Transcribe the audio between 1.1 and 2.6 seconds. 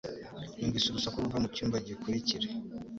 ruva mucyumba gikurikira.